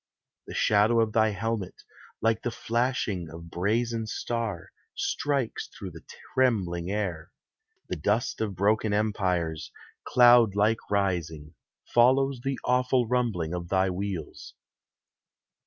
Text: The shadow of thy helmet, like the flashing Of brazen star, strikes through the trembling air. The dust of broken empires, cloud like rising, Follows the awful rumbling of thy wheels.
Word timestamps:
The 0.47 0.55
shadow 0.55 0.99
of 0.99 1.13
thy 1.13 1.29
helmet, 1.29 1.83
like 2.21 2.41
the 2.41 2.49
flashing 2.49 3.29
Of 3.29 3.51
brazen 3.51 4.07
star, 4.07 4.71
strikes 4.95 5.67
through 5.67 5.91
the 5.91 6.01
trembling 6.33 6.89
air. 6.89 7.31
The 7.87 7.97
dust 7.97 8.41
of 8.41 8.55
broken 8.55 8.93
empires, 8.93 9.71
cloud 10.03 10.55
like 10.55 10.79
rising, 10.89 11.53
Follows 11.93 12.41
the 12.43 12.59
awful 12.65 13.07
rumbling 13.07 13.53
of 13.53 13.69
thy 13.69 13.91
wheels. 13.91 14.55